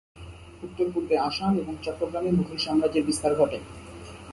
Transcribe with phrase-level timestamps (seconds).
[0.63, 3.57] উত্তর-পূর্বে আসাম এবং চট্টগ্রামে মুগল সাম্রাজ্যের বিস্তার ঘটে।